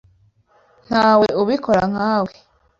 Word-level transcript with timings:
Ntawe 0.85 1.27
ubikora 1.41 1.81
nkawe. 1.91 2.33